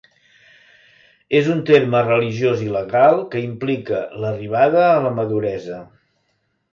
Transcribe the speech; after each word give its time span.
És 1.39 1.49
un 1.55 1.59
terme 1.67 1.99
religiós 2.07 2.63
i 2.67 2.69
legal 2.77 3.21
que 3.35 3.43
implica 3.49 3.99
l'arribada 4.23 4.81
a 4.87 4.97
la 5.05 5.13
maduresa. 5.19 5.83